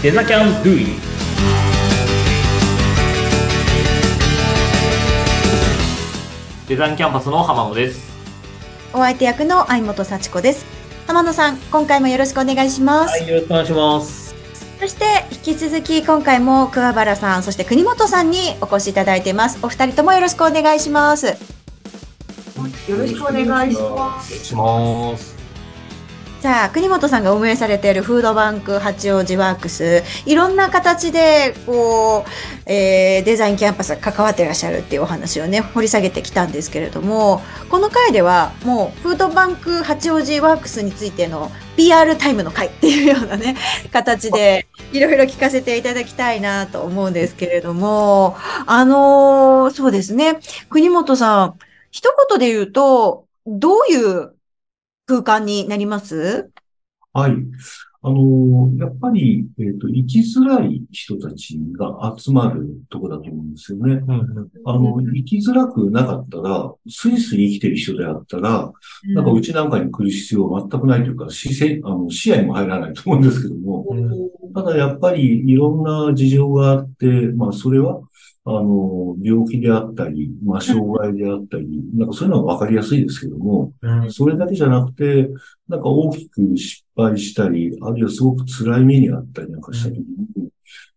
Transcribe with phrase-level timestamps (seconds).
[0.00, 0.86] デザキャンドゥイ
[6.68, 8.08] デザインキャンパスの浜野です。
[8.92, 10.64] お相手役の相本幸子です。
[11.08, 13.10] 浜野さん、今回もよろしくお願いします。
[13.10, 14.36] はい、よろしくお願いします。
[14.78, 19.58] そして、引き続き今回も桑原さん、そして国本さんにお越しいただいています。
[19.62, 21.26] お二人ともよろしくお願いします。
[21.26, 21.34] よ
[22.96, 25.37] ろしくお願いします。
[26.40, 43.56] さあ、国本さんが運営されているフードバンク八王子ワークス、いろんな形で、こう、えーデザインキャンパスが関わっていらっしゃるっていうお話をね、掘り下げてきたんですけれども、この回ではもうフードバンク八王子ワークスについての PR タイムの回っていうようなね、
[43.92, 48.36] 形でいろいろ聞かせていただきたいなと思うんですけれども、
[48.66, 50.38] あのーそうですね、
[50.70, 51.58] 国本さん、
[51.90, 54.37] 一言で言うと、どういう
[55.08, 56.50] 空間になります？
[57.14, 57.32] はい。
[58.02, 64.02] あの、やっぱり、えっと、生きづらい人たちが集まるとこだと思うんですよね。
[64.66, 68.70] あの、生きづらくなかったら、スイスイ生きてる人であったら、
[69.14, 73.86] なんかうちなんかに来る必要は全くないというか、視線、あの、視野にも入らないと思うんですけども、
[74.54, 78.02] ただやっぱりいろんな事情があって、まあそれは、
[78.50, 83.74] あの、病気であったり、まあ障害であったり、なんかそういうのはわかりやすいですけども、
[84.08, 85.28] それだけじゃなくて、
[85.68, 90.48] なんか大きく失敗したり、あるいはすごく辛い目にあったりなんかした時に、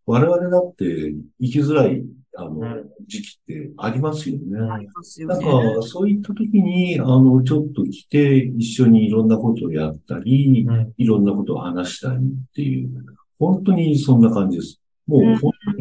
[0.05, 2.05] 我々だって生きづらい、
[2.37, 2.61] あの、
[3.05, 4.71] 時期ってありますよね。
[4.71, 5.75] ありますよなんね。
[5.75, 10.65] か、そういった時に、あの、ちょっと来て、一緒にいろんなことをやったり、
[10.97, 12.89] いろんなことを話したりっていう、
[13.37, 14.79] 本当にそんな感じです。
[15.07, 15.80] もう、うん本当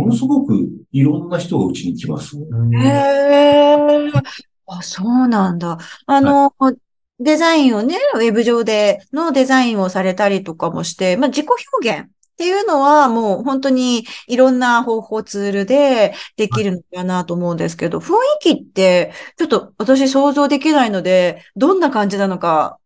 [0.00, 2.36] も、ものすごくいろんな人がうちに来ます。
[2.36, 2.40] へ
[2.88, 3.76] え。
[4.66, 5.78] あ、そうなんだ。
[6.06, 6.52] あの、
[7.18, 22.78] デザインをね、ウェブ上でのデザインをされたりとかもして、まあ、自己表現っていうのはもう本当にいろんな方法ツールでできるのかなと思うんですけど、雰囲気ってちょっと私想像できないので、どんな感じなのか、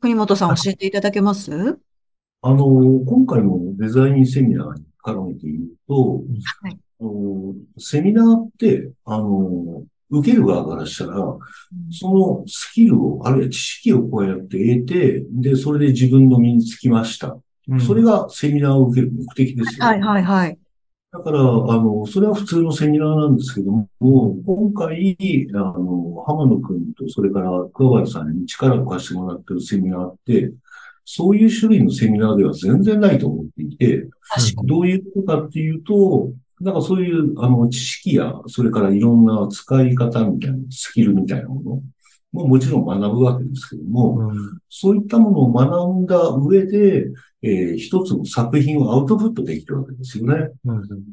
[0.00, 1.78] 国本さん教えていただけます？
[2.40, 2.64] あの、
[3.04, 5.58] 今回のデザインセミナーに絡めて言う
[5.88, 6.22] と、
[6.62, 11.16] はいあのセミナーって、あの、受ける側からしたら、
[11.90, 17.36] そのスキルを、あるいは知識をこうやって得て、で、それで自分の身につきました。
[17.84, 19.84] それがセミナーを受ける目的ですよ。
[19.84, 20.58] はいはいはい。
[21.12, 25.16] だから、あの、それは普通のセミナーなんですけども、今回、
[25.54, 30.52] あの、浜野くんと、それから桑原さんに力を貸してもらってるセミナーって、
[31.04, 34.08] そういう種類のセミナーでは全然ないと思っていて。
[34.64, 41.82] どういうことかっていうと、なんかそういう、あの、知識や、それからいろんな使い方みたいな、スキルみたいなもの
[42.32, 44.32] ももちろん学ぶわけですけども、
[44.68, 47.10] そういったものを学んだ上で、
[47.42, 50.50] えー一つの作品をアウトプットできるわけですよね。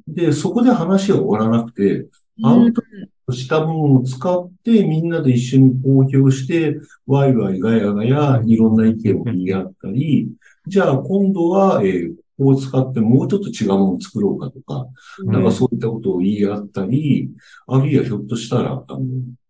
[0.08, 2.08] で、そこで話は終わらなくて、
[2.44, 10.30] アウトプットしたものを使ってみんなで一緒に公表して、ワイワイガヤガヤいろんな意見を言い合ったり、
[10.68, 14.88] じゃあ今度は、えーこう使ってもうちょっと違うものを作ろうかとか、
[15.26, 17.30] なんかそういったことを言い合ったり、
[17.68, 19.02] あるいはひょっとしたら、あの、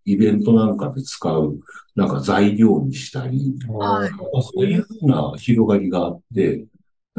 [0.05, 1.59] イベントなんかで使う、
[1.95, 4.09] なんか材料にしたり、はい。
[4.41, 6.65] そういうふうな広がりがあって、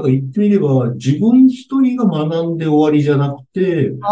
[0.01, 4.11] だから言ってみれば、自分一人が学んで終わりじゃなくて、あ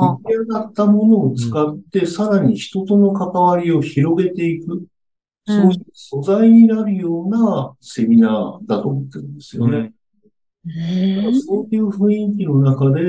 [0.00, 4.86] 出来上がったものを使って、さらに人との関わりを広げていく、
[5.46, 9.92] そういう素材になるようなセミナーだと思ってるんですよね。
[11.32, 13.04] そういう雰囲気の中で、え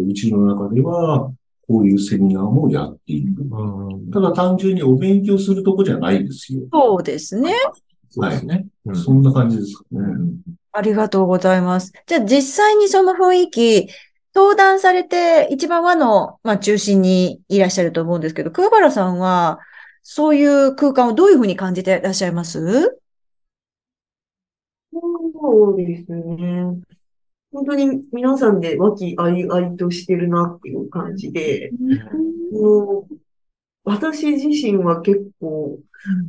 [0.00, 1.32] ーうちの中では、
[1.66, 3.42] こういうセミナーもやっていく。
[4.12, 6.62] ただ単純にお勉強するとこじゃないですよ。
[6.72, 7.52] そうですね。
[8.10, 8.66] そうですね。
[8.92, 10.00] そんな感じですかね。
[10.76, 11.92] ありがとうございます。
[12.06, 13.88] じゃあ実際にその雰囲気、
[14.34, 19.60] 登壇されて一番和の、まあ、中心にいらっしゃると思うんですけど、桑原さんは、
[20.02, 22.98] そういう空間をどういうふうに感じていらっしゃいます？
[24.92, 26.82] そうですね。
[27.52, 31.70] 本当に皆さんで和気あいあいとしてるなっていう感じで、
[32.52, 33.14] もう
[33.84, 35.78] 私自身は結構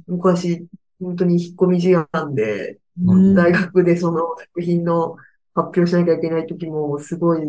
[0.06, 0.68] 昔、
[1.02, 5.16] 本当に引っ込み思案で、うん大学でその作品の
[5.54, 7.42] 発表しなきゃいけない時もすごい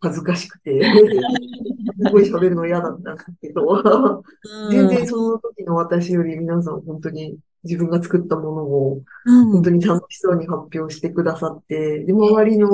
[0.00, 0.82] 恥ずかしくて、
[2.04, 4.24] すごい喋るの嫌だったんですけど、
[4.70, 9.52] 全然その時の私より皆さん本当に自分が作ったものをうん。
[9.52, 12.68] 本当に楽しそうに発表してくださって、で、周りの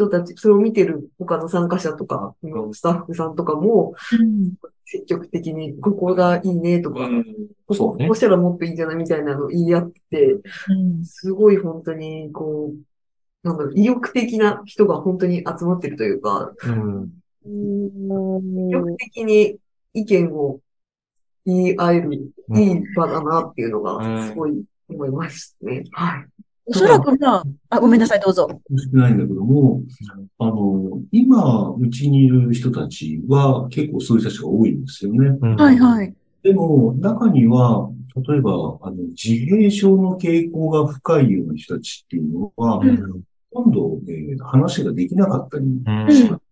[0.00, 2.34] 人たち、それを見てる他の参加者とか、
[2.72, 4.54] スタッフさんとかもうん
[4.86, 7.24] 積極的にここがいいねとか、うね
[7.66, 17.10] ここうしたらもっといいんじゃないみたいなのを言い合って、うんすごい本当にこう、なんだろう、意欲的な人が本当に集まってるというか、うん。
[17.46, 19.56] 意欲的に
[19.94, 20.60] 意見を
[21.46, 25.84] 言い合える、いい場だなっていうのが、すごい思いますね。
[25.92, 26.26] はい。
[26.70, 28.48] おそらくまあ、あ、ごめんなさい、どうぞ。
[28.76, 29.82] してないんだけども、
[30.38, 35.30] あの、今、うちにいる人たちは結構そういう人たちが多いんですよね。
[35.56, 36.14] はいはい。
[36.42, 37.90] でも、中には、
[38.28, 43.22] 例えば、あの、自閉症の傾向が深いような人たちっていうのは、うん。
[43.52, 46.42] 今度、えー話ができなかったりうんします。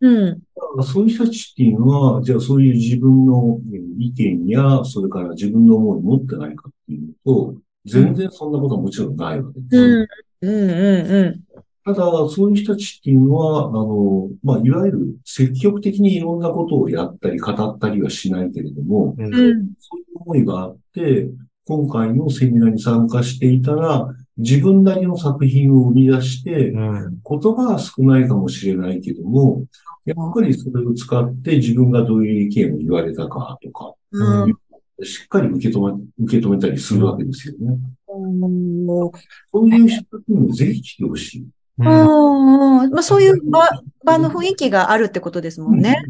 [0.00, 0.42] うん。
[0.84, 7.54] そういう人たちっていうのは、じゃあそういう自分のえー意見や、それから自分の思いを持ってないかっていうと、
[7.86, 9.76] 全然そんなことはもちろんないわけです。
[9.76, 10.08] うん。
[10.42, 10.70] うん。
[10.70, 11.46] うん。
[11.84, 11.96] ただ、
[12.28, 19.30] そういう人たちっていうのは、あの、まあ、いわゆる積極的にいろんなことをやったり語ったりはしないけれども、うん。
[19.32, 21.30] そういう思いがあって、
[21.68, 27.20] 今回のセミナーに参加していたら、自分なりの作品を生み出して、うん。
[27.28, 29.64] 言葉は少ないかもしれないけども、
[30.04, 34.58] やっぱりそれを使って自分がどういう意見を言われたかとか、うん。
[35.02, 37.78] しっかり受け止め、受け止めたりするわけですよね。
[38.08, 38.86] うん。
[38.86, 41.46] そういう人たちにもぜひ来てほしい。
[41.78, 42.90] うん。
[42.90, 43.68] まあ、そういう場、
[44.04, 46.02] 場の雰囲気があるってことですもんね。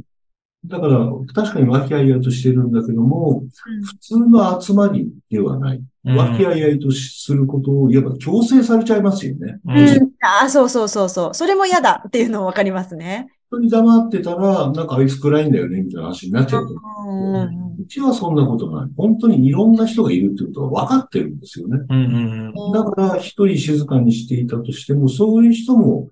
[0.69, 3.43] だから、確かに和気あいあいとしてるんだけども、
[3.85, 5.83] 普通の集まりではない。
[6.05, 9.59] 和気あいあいとすることを言えば強制されちゃいますよね。
[9.67, 9.73] う。
[9.73, 10.11] うんん。
[10.21, 11.35] ああ、そうそうそうそう。
[11.35, 13.29] それも嫌だっていうのわかりますね。
[13.49, 16.75] 人に黙ってたら、なんかあいつ暗いんだよね、みたいな話になっちゃうと。
[17.09, 17.67] うん。
[17.79, 18.91] うちはそんなことない。
[18.97, 21.81] 本当にいろんな人がいるってことは分かってるんですよね。
[21.89, 22.53] うん。
[22.73, 26.09] だから、一人静かにしていたとしても、そういう人も、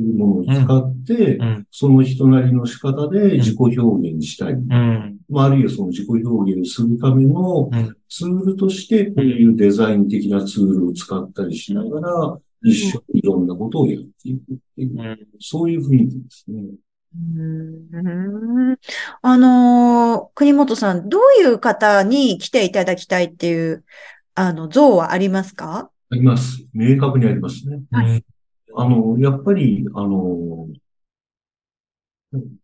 [0.00, 1.66] いうものを使って、うん。
[1.70, 4.52] その人なりの仕方で自己表現したい。
[4.52, 5.18] うん。
[5.28, 15.18] まあ、あるいはその自己表現をするためのうんツールとして、こういうデザイン的なツールを使ったりしながら、一緒にいろんなことをやっていくっていう、うん。
[15.40, 16.62] そういう雰囲気ですね。
[17.14, 18.78] うん
[19.20, 23.84] あのー国本さん、どういう方に来ていただきたいっていう、
[24.34, 25.90] あの、像はありますか？
[26.10, 26.66] あります。
[26.72, 27.82] 明確にありますね。
[27.92, 28.24] うん。
[28.76, 30.68] あの、やっぱり、あの、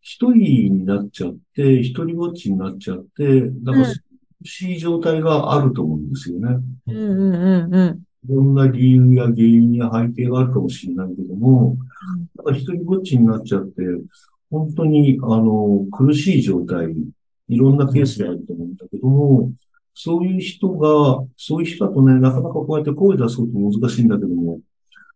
[0.01, 3.95] 一人になっちゃって、一人ぼっちになっちゃって、だから、うん
[4.41, 6.59] 苦しい状態があると思うんですよね。
[6.87, 8.03] うんうんうんうん。
[8.25, 11.77] いろんな理由や原因や背景があるかもしれないけども、
[12.37, 13.83] だから一人ぼっちになっちゃって、
[14.51, 16.95] 本当に、あの、苦しい状態、
[17.49, 19.53] いろんなケースであると思うんだけども、
[19.95, 24.61] そういう人が、そういう人だとね、なかなかこうやって声出すこと難しいんだけども、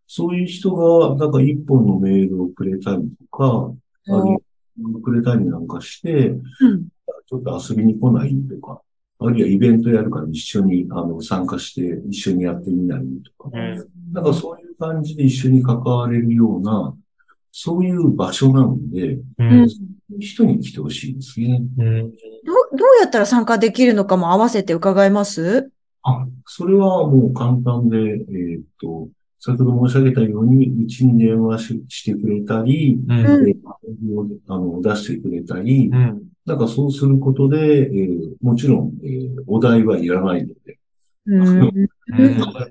[0.07, 3.73] そういう人が、なんか一本のメールをくれたりとか、
[4.07, 6.87] あるいはくれたりなんかして、うん
[7.25, 8.81] ちょっと遊びに来ないとか、
[9.19, 13.03] あるいはイベントやるから一緒にあの参加して一緒にやってみない
[13.37, 14.13] とか、うん。
[14.13, 16.93] なんかそういう感じで一緒に関われるような、
[17.51, 21.63] そういう場所なので、ううんういう人に来てほしいですね。
[21.77, 22.01] うん。
[22.01, 25.71] どう、どうやったら参加できるのかも合わせて伺えます？
[26.03, 29.07] あ、それはもう簡単で、えーっと、
[29.45, 33.19] 先ほど申し上げたように、うちに電話ししてくれたり、うん。
[33.19, 33.55] えー
[34.47, 36.21] あの出してくれたり、うん。
[36.45, 40.79] なんかそうすることで、えーもちろん、えーお題はいらないので。
[41.25, 41.89] うん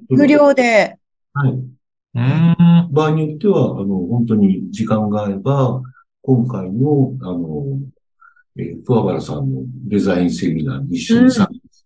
[0.08, 0.96] 無料で。
[1.34, 1.50] はい。
[1.52, 2.88] うん。
[2.90, 5.82] 場合によっては、あの、本当に時間があれば、
[6.22, 7.66] 今回の、あの、
[8.56, 11.84] えー、桑原さんのデザインセミナーに一緒に参加し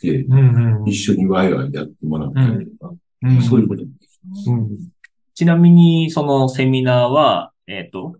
[0.00, 0.84] て、うん。
[0.84, 3.40] 一緒にワイワイやってもらったりとか、うん。
[3.40, 3.84] そういうこと。
[4.48, 4.78] うん
[5.36, 8.16] ちなみに、そのセミナーは、えっと、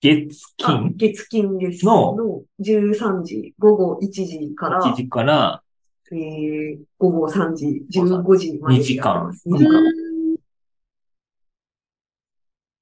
[0.00, 0.30] 月
[0.64, 1.84] あ金月金です。
[1.84, 2.16] の？
[2.16, 5.62] の13時、午後1時から、1時から、
[6.10, 9.48] えー、午後3時、15時まで2時間やってます。
[9.48, 9.72] 2時間。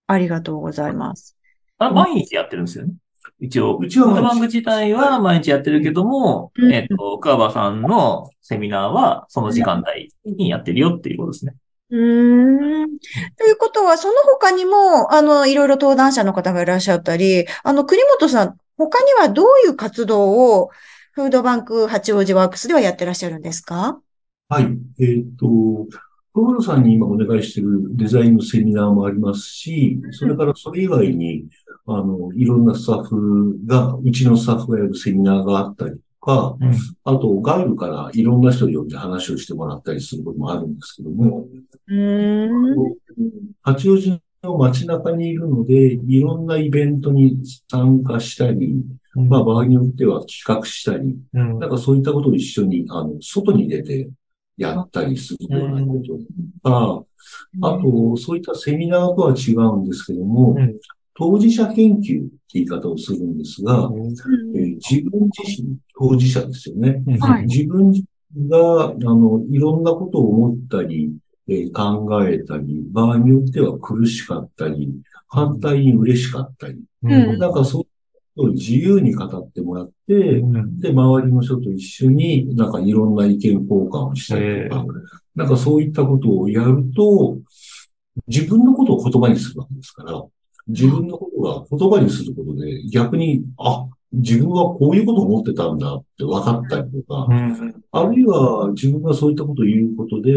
[0.06, 1.36] ありがとうございます。
[1.78, 2.94] あ、毎日やってるんですよね。
[3.40, 3.78] 一応。
[3.78, 11.56] うちは毎日フードバンク自体は毎日やってるけども、うんえっと、桑場さんのセミナーはその時間帯にやってるよっていうことですね。
[11.90, 12.98] うん。
[13.36, 20.70] ということは、その他にも、あの、いろいろ登壇者の方がいらっしゃったり、あの、国本さん、他にはどういう活動を、
[21.12, 24.00] フードバンク八王子ワークスではやってらっしゃるんですか？
[24.48, 24.78] はい。
[25.00, 25.46] えーっと、
[26.32, 31.46] 小原さんに今お願いしているデザインのセミナーもありますし、それからそれ以外に、
[31.86, 36.74] あの、いろんなスタッフが、うちのスタッフがやるセミナーがあったりか、うん。
[37.04, 41.46] あと外部からいろんな人を呼んで話をしてもらったりすることもあるんですけども。
[43.62, 48.84] 八王子の街中にいるので、いろんなイベントに参加したり、
[49.14, 51.58] まあ場合によっては企画したり、うん。
[51.58, 54.08] なんかそういったことを一緒に、あの、外に出て
[54.56, 56.24] やったりするようなことと
[56.62, 57.04] か、
[57.62, 60.78] あと、そういったセミナーとは違うんですけども、うん。
[61.14, 67.02] 当事者研究言い方をするんですが、えー自分自身、当事者ですよね。
[67.20, 67.46] はい。
[67.46, 68.04] 自分自
[68.34, 71.12] 身が、あの、いろんなことを思ったり、
[71.48, 74.92] えー考えたり、場合によっては苦しかったり、
[75.28, 77.38] 反対に嬉しかったり、うん。
[77.38, 77.86] なんかそういう
[78.36, 80.80] ことを自由に語ってもらって、うん。
[80.80, 84.84] で、周りの人と一緒になんかいろんな意見交換をしたりとか、
[85.36, 87.38] なんかそういったことをやると、
[88.26, 90.22] 自分のことを言葉にするわけですから、
[90.70, 100.30] 自分のことが言葉にすることで逆に、あ、自分はこういうことを思ってたんだって分かったりとか、うんあるいは自分がそういったことを言うことで、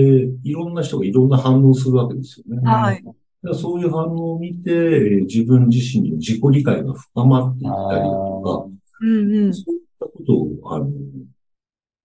[0.44, 2.62] いろんな人がいろんな反応をするわけですよね。
[2.70, 3.04] はい。
[3.04, 8.70] だからそういう反応を見て、えー自分自身の自己理解が深まっていったりだと
[9.02, 9.54] うんうんか、。
[9.54, 10.88] そういったことを、あの、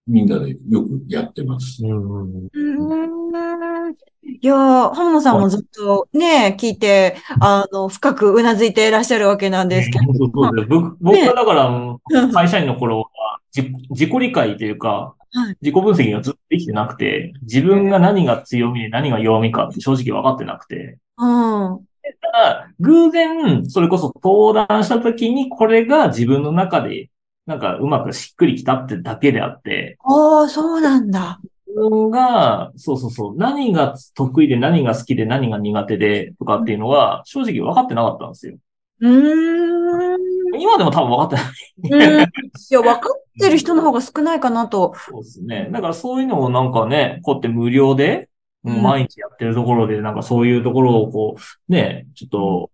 [0.09, 1.85] みんなでよくやってます。
[1.85, 3.95] うんうーん
[4.41, 10.05] いやー、浜野さんもずっとね、聞いて、あの、深くうなずいていらっしゃるわけなんですけど。
[10.15, 21.87] そうそうです僕僕はだから、うん会社員の頃は自自己理解というかはい、自己分析がずっとできてなくて、自分が何が強みで何が弱みかって正直分かってなくて、うん。
[22.21, 27.11] ただ、偶然、それこそ登壇した時に、これが自分の中で、
[27.49, 31.41] なんかうまくしっくりきたってだけであって、ああ、そうなんだ。
[31.67, 38.59] 自分が、そうそうそう、何が得意で何が好きで何が苦手でとかっていうのは、正直分かってなかったんですよ。
[39.01, 40.61] うーん。
[40.61, 41.43] 今でも多分分か
[41.83, 42.15] ってない。
[42.19, 44.93] うんいや、分かってる人の方が少ないかなと。
[45.11, 45.71] そうですね。
[45.73, 48.29] だからそういうのをなんかね、こうやって無料で、
[48.63, 52.71] 毎日やってるところで、なんかそういうところをこう、ね、ちょっと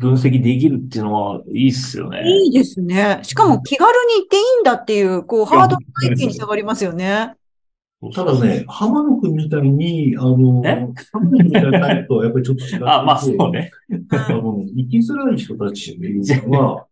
[0.00, 2.22] 分析できるっていうのはいいっすよね。
[2.26, 3.20] いいですね。
[3.22, 7.34] しかも気軽に行っていいんだっていう、こう、ハードルが一気に下がりますよね。
[8.14, 10.88] ただね、浜野くんみたいに、あの、え？
[11.12, 13.70] 浜野くんみたいなタイプとはやっぱりちょっと違っていて、 あ、まあそうね。
[14.08, 16.86] あの、生きづらい人たちっていうのは、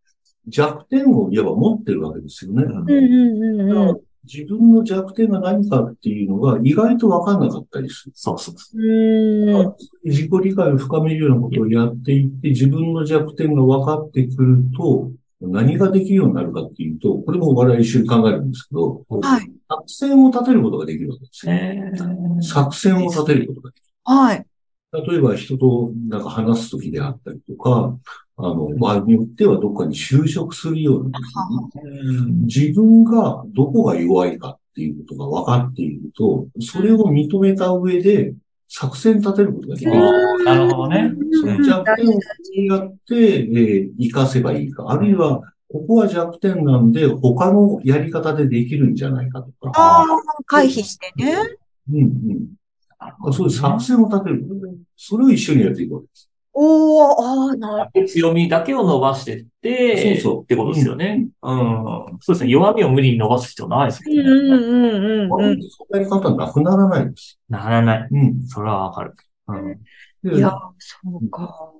[0.46, 2.62] 弱点をいわば持ってるわけですよね。
[2.62, 4.00] うんうんうんうん。
[4.32, 8.12] 自分の弱点が何かっていうのが意外とわかんなかったりする。
[8.14, 9.76] そうそうそう。
[10.04, 19.50] 自己理解を深めるようなことをやっていって、自分の弱点が分かってくると、何ができるようになるかっていうと、これも我々一緒に考えるんですけど、はい。
[19.68, 21.52] 作戦を立てることができるわけですよ。
[21.52, 24.38] えー作戦を立てることができはい。
[24.38, 24.44] る。
[25.06, 27.96] 例えば人となんか話すときであったりとか、
[28.40, 31.12] あの、場合によってはどっかに就職するように、
[32.44, 38.34] 自分がどこが弱いかっていうことが分かっていると、それを認めた上で
[38.68, 39.92] 作戦立てることができる。
[39.92, 41.12] うんなるほどね。
[41.40, 44.84] その弱点をどうやって、えー活かせばいいか。
[44.88, 49.72] あるいは、ここは弱点なんで、他のやり方でできるんじゃないかとか。
[49.74, 50.06] ああ、
[50.46, 51.34] 回避してね。
[51.90, 53.32] うんうん。
[53.32, 54.46] そういう作戦を立てる。
[54.96, 56.27] それを一緒にやっていくわけです。
[56.60, 61.28] おおああ、なる強みだけを伸ばしてって、そうそうってことですよね。
[61.40, 61.84] うん。
[62.20, 62.50] そうですね。
[62.50, 64.30] 弱みを無理に伸ばす必要ないですうんもんね。
[64.30, 65.62] うんうんうんうん。
[65.62, 67.38] そんなやり方はなくならないです。
[67.48, 68.08] ならない。
[68.10, 68.42] うん。
[68.48, 69.14] それはわかる。
[69.46, 69.78] うん。
[70.24, 71.70] でいや、そうか。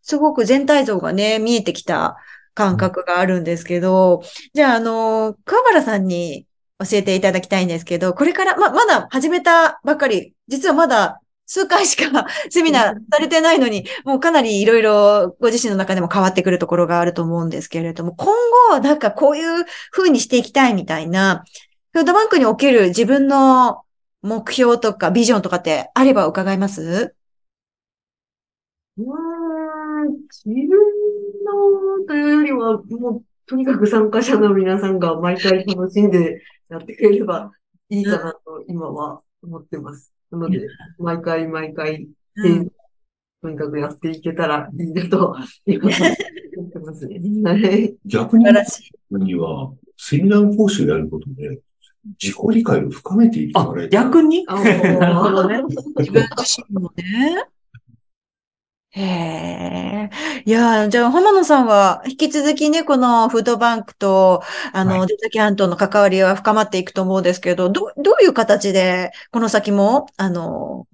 [0.00, 2.16] すごく全体像がね、見えてきた
[2.54, 4.22] 感覚があるんですけど、
[4.54, 6.46] じゃあ、あの、桑原さんに
[6.78, 18.26] 教えていただきたいんですけど、これから、ま、まだ始めたばかり、実はまだ数回しか セミナーされてないのに、もうかなりいろいろご自身の中でも変わってくるところがあると思うんですけれども、今
[18.70, 21.42] 後、なんかこういう風にしていきたいみたいな、
[21.92, 23.82] フードバンクにおける自分の
[24.22, 27.14] 目標とかビジョンとかってあれば伺います？
[28.98, 30.12] うーん、
[30.44, 30.68] 自分
[31.98, 37.52] のというよりは、もう、とにかく参加者の皆さんが毎回楽しんでやってくれれば
[37.88, 40.17] いいかなと今は思ってます。
[40.30, 40.66] なので、
[40.98, 42.68] 毎回毎回、うん
[43.40, 45.96] とにかくやっていけたらいいなと、今は
[46.56, 47.20] 思ってますね。
[47.44, 47.94] はい。
[48.04, 48.44] 逆に
[49.36, 51.60] は、セミナー講師をやることで、
[52.20, 53.88] 自己理解を深めていかあれ、る。
[53.90, 54.44] 逆に？
[54.48, 55.62] あなるほどね。
[55.98, 57.44] 自分自身もね。
[58.90, 60.10] へえ。
[60.46, 64.42] いやー、じゃあ、浜野さんは、引き続きね、このフードバンクと、
[64.72, 70.86] あの、は出崎半島の関わりは深まっていくと思うんですけど、ど、どういう形で、この先も、あの、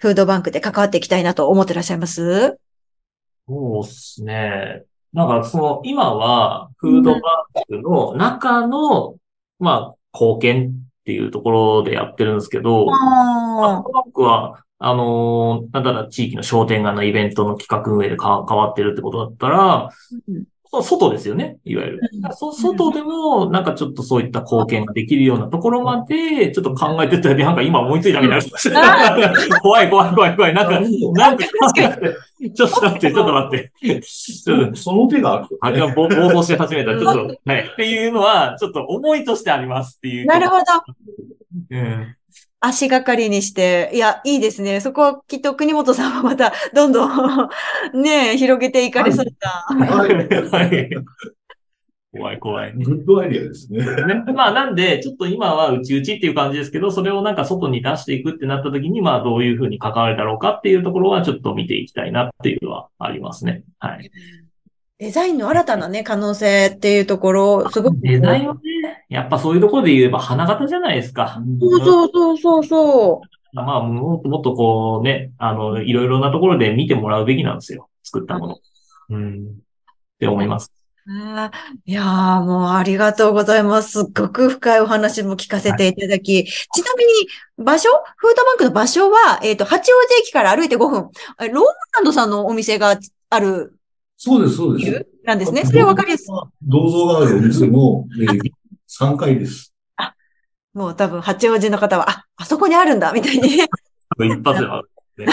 [0.00, 2.58] フードバンクで関わっていきたいなと思ってらっしゃいます？
[3.48, 4.82] そうですね。
[5.12, 7.20] なんかその、今は、フードバン
[7.68, 9.14] クの中の、
[9.60, 19.90] まあ、貢献っていうところでやってるんですけど、フードバンクは、あのーなんだら地域の商店街のイベントの企画運営でか関わってるってことだったら、
[20.28, 20.44] うん
[20.82, 22.00] 外ですよね、いわゆる。
[22.32, 29.34] そ外でも、なんかちょっとそういった貢献ができるようなところまで、ちょっと考えてたり、なんか今思いついたみたいな。
[29.60, 30.54] 怖い怖い怖い怖い。
[30.54, 30.80] なんか、
[31.14, 33.72] なんか、ちょっと待って、ちょっと待って。
[34.02, 35.48] ちょっとその手が。
[35.60, 36.96] あれは暴走し始めた。
[36.96, 37.68] ちょっと、 はい。
[37.72, 40.26] っていうのは、ちょっと思いとしてありますっていう。
[40.26, 40.62] なるほど。
[41.70, 42.16] うん。
[42.60, 44.80] 足がかりにして、いや、いいですね。
[44.80, 47.48] そこはきっと国本さんはまた、 どんどん
[48.02, 49.26] ね、広げていかれそう
[49.78, 49.86] な。
[49.86, 50.12] はい。
[50.12, 50.90] はい。
[52.12, 52.72] 怖い怖い。
[52.72, 53.78] グッドアイディアですね。
[53.78, 63.62] ねまあなんで、ちょっと今はうちうちっていう感じですけど、それをなんか外に出していくってなった時に、まあどういうふうに関わるだろうかっていうところはちょっと見ていきたいなっていうのはありますね。
[63.78, 64.10] はい。
[64.98, 68.00] デザインの新たなね、可能性っていうところ、すごく。
[68.00, 68.60] デザインはね、
[69.10, 71.42] やっぱそういうところで言えば花形じゃないですか。
[71.60, 73.56] そうそうそうそうそう。
[73.56, 77.88] まあ、もっともっとこうね、あの、いろいろなところで見てもらうべきなんですよ。
[78.04, 78.58] 作ったもの。
[79.10, 79.46] うん。
[79.46, 79.48] っ
[80.20, 80.72] て思います。
[81.86, 84.04] いやー、もうありがとうございます。
[84.04, 86.36] すっごく深いお話も聞かせていただき。
[86.36, 87.10] はい、ちなみに、
[87.58, 87.88] 場所？
[88.16, 91.10] フードバンクの場所は、えっ、ー、と、八王子駅から歩いて5分。
[91.52, 91.64] ロー
[91.96, 92.96] マンドさんのお店が
[93.30, 93.74] ある
[94.16, 95.06] そうです、そうです。
[95.24, 95.64] なんですね。
[95.64, 96.26] それはわかりやすい。
[96.62, 98.52] 銅像があるお店も、えー、
[99.00, 99.74] 3階です。
[99.96, 100.14] あ、
[100.74, 103.56] もう多分、八王子の方は、あ、あそこにあるんだ、みたいに。
[103.56, 103.66] 一
[104.44, 105.26] 発である、ね。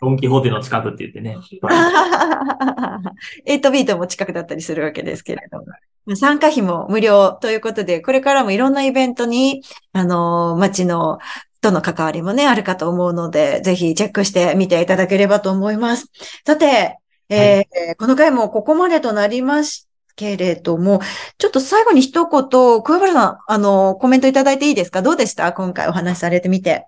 [0.00, 1.36] ドンキホーテの近くって言ってね。
[3.46, 6.16] エイトビートも近くだったりするわけですけれども。
[6.16, 11.18] 参加費も無料ということで、これからもいろんなイベントに、あの、街の
[11.60, 16.10] との関わりもね、あるかと思うので、ぜひチェックしてみていただければと思います。
[16.46, 16.98] さて、
[17.30, 19.87] えー、この回もここまでとなります
[20.18, 21.00] けれども、
[21.38, 25.00] ちょっと最後に一言、小原さん、あの、コメントいただいていいですか？
[25.00, 25.52] どうでした？
[25.52, 26.86] 今回お話しされてみて。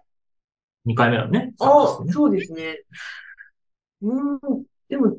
[0.85, 1.55] 2回目のね。
[1.61, 2.81] あ、そうですね。
[4.03, 4.41] うん、
[4.89, 5.17] でも、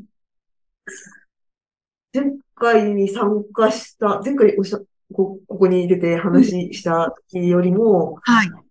[2.14, 4.80] 前回に参加した、前回おしゃ
[5.14, 8.50] こここに出て話した時よりも、はい。
[8.50, 8.62] なん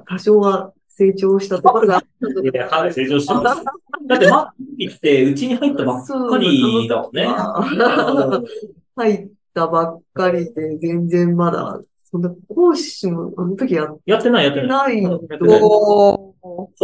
[0.00, 2.02] か多少は成長したところが。
[2.42, 3.62] いや、はい、成長してます。
[4.06, 7.26] だって、マッピって、うちに入ったばっかりだもんね。
[8.96, 15.02] 入ったばっかりで、全然まだ、そんな講師も、あの時やってやってない、やってない。
[15.02, 16.34] ないこ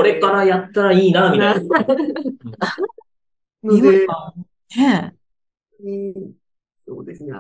[0.03, 1.73] れからやったらいいな、みたいな。
[3.65, 4.07] ので、
[4.75, 5.15] ね
[6.85, 7.33] そうですね。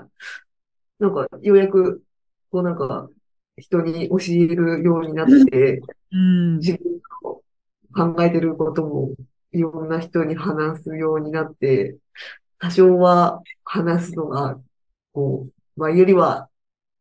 [1.00, 2.02] なんか、ようやく、
[2.50, 3.08] こうなんか、
[3.56, 9.10] 人に教えるようになって、うん、自分の考えてることも
[9.52, 11.96] いろんな人に話すようになって、
[12.58, 14.58] 多少は話すのが、
[15.12, 16.48] こう、前よりは、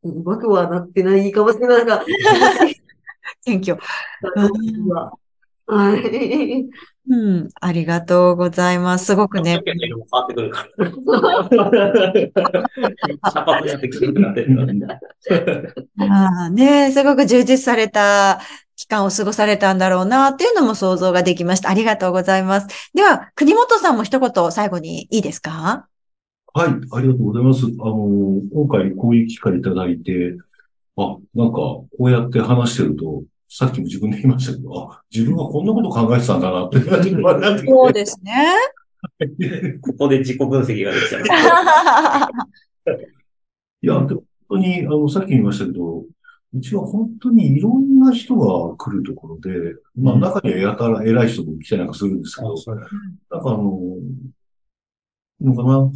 [0.04, 2.04] うまくはなってないかもしれないが、
[3.46, 3.80] 謙虚。
[5.68, 6.68] はい。
[7.10, 9.06] うん、ありがとうございます。
[9.06, 9.62] すごくね。
[15.98, 18.42] あね、すごく充実された
[18.82, 21.70] 期間を過ごされたんだろうなっていうのも想像ができました。
[21.70, 22.68] ありがとうございます。
[22.96, 25.88] では、国本さんも一言最後にいいですか？
[26.54, 27.66] はい、ありがとうございます。
[27.66, 30.36] あの、今回こういう機会いただいて、
[30.98, 36.80] あ、なんか、こうやって話してると、さっきも自分で言いましたけど、あ、自分はこんなこと考えてたんだなって。
[36.80, 38.48] そうですね。
[39.82, 41.24] ここで自己分析ができちゃう。
[43.84, 46.04] いや、本当に、あの、さっき言いましたけど、
[46.54, 52.56] うちは本当にいろんな人が来るところで、まあ中にはやたら偉い人も来たりなんかするんですけど、
[53.30, 53.80] なんかあの、
[55.42, 55.92] のかな、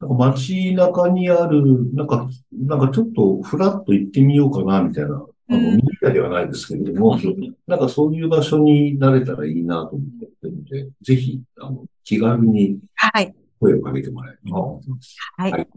[0.00, 7.18] なんか街中にある、なんか、なんかちょっとフラッと行ってみようかな、みたいなあの、ミディアではないですけれども、
[7.66, 12.78] なんかそういう場所になれたらいいなと思ってるので、ぜひ、あの、気軽に
[13.58, 15.16] 声をかけてもらえればと思います。
[15.36, 15.52] はい。
[15.52, 15.68] はい、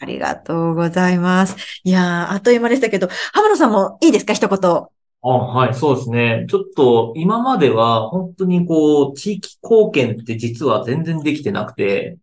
[0.00, 1.56] ありがとうございます。
[1.84, 4.32] いやー、あっという間でしたけど、浜野さんもいいですか？
[4.34, 4.86] 一言。
[5.26, 6.46] あはい、そうですね。
[6.50, 12.18] ちょっと今までは本当にこう、地域貢献って実は全然できてなくて、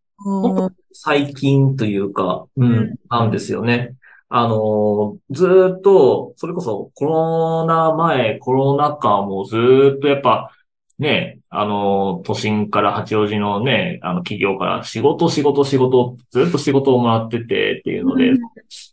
[0.94, 3.96] 最近というか、うん、なんですよね。
[4.30, 10.52] あの、ずっと、それこそコロナ前、コロナ禍もずっとやっぱ、
[11.00, 18.32] ね、あの、都心から八王子のね、あの企業から仕事、仕事、仕事、ずっと仕事をもらっててっていうので、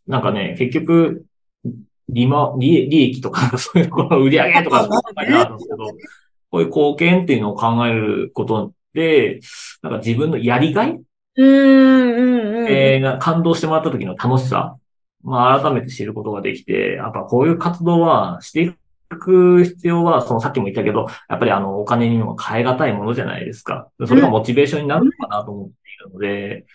[0.09, 1.25] なんかね、結局、
[2.09, 5.87] 利ま、利利益とか、そういうところの売り上げとか考えてあるんですけど、
[6.51, 9.41] こういう貢献っていうのを考えることで、
[9.83, 11.01] なんか自分のやりがい
[11.37, 14.77] うんうんうん、えー、感動してもらった時の楽しさ
[15.23, 18.73] まあ、改めて知ることができて、やっぱこういう活動はしてい
[19.17, 23.89] く必要は、そのさっきも言ったけど、やっぱりあの、お金にも変え難いものじゃないですか。
[24.07, 26.67] それがモチベーションになるのかなと思っているので、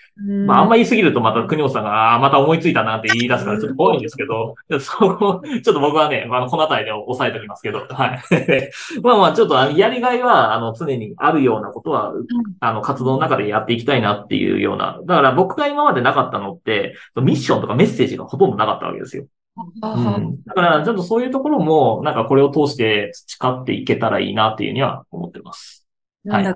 [0.45, 8.21] まあ、あんま言い過ぎるとまた国本さんが、ああ、また思いついたなって言い出すからちょっと怖いんですけど、そこ、ちょっと僕はね、まあ、この辺りで抑えておきますけど、はい。
[9.01, 12.13] まあまあ、ちょっとあの、やりがいは、あの、常にあるようなことは、
[12.59, 19.25] あの、活動の中でやっていきたいなっていうような、だから僕が今までなかったのって、ミッションとかメッセージがほとんどなかったわけですよ。
[19.55, 25.85] うん、だから、ちょっとそういうところも、なんかこれを通して培っていけたらいいなっていうには思ってます。
[26.27, 26.55] はい。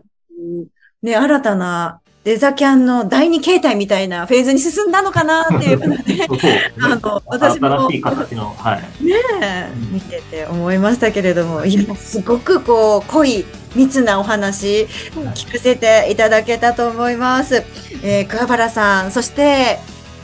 [1.04, 6.28] ね、新たなデザキャンの第二形態みたいなフェーズに進んだのかなっていうので、
[6.82, 7.68] あの、私も。
[7.68, 9.06] 新しい形の、はい。
[9.06, 14.88] ねえ、見てて思いましたけれども、いや、すごくこう、濃い、密なお話、
[15.36, 17.64] 聞かせていただけたと思います。
[18.04, 19.80] えー、桑原さん、そして、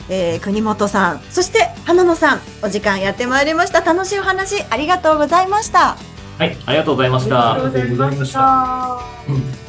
[0.09, 3.81] えー、国本さん、そして花野さん、お時間やってまいりました。
[3.81, 5.97] 楽しいお話ありがとうございました。
[6.37, 7.53] はい、ありがとうございました。
[7.53, 9.62] ありがとうございました。